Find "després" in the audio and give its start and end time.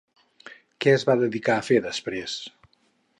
1.89-2.39